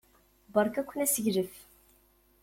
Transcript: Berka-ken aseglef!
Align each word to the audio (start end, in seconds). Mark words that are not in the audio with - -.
Berka-ken 0.53 1.03
aseglef! 1.05 1.53